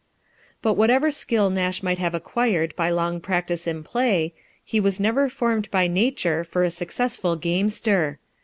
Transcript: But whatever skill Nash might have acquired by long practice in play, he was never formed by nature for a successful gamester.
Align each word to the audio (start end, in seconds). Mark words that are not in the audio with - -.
But 0.63 0.73
whatever 0.73 1.11
skill 1.11 1.51
Nash 1.51 1.83
might 1.83 1.99
have 1.99 2.15
acquired 2.15 2.75
by 2.75 2.89
long 2.89 3.19
practice 3.21 3.67
in 3.67 3.83
play, 3.83 4.33
he 4.65 4.79
was 4.79 4.99
never 4.99 5.29
formed 5.29 5.69
by 5.69 5.85
nature 5.87 6.43
for 6.43 6.63
a 6.63 6.71
successful 6.71 7.35
gamester. 7.35 8.17